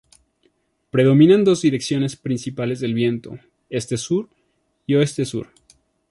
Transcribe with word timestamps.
Predominan 0.89 1.43
dos 1.43 1.61
direcciones 1.61 2.15
principales 2.15 2.79
del 2.79 2.95
viento: 2.95 3.37
Este-Sur 3.69 4.29
y 4.87 4.95
Oeste-Sur. 4.95 5.49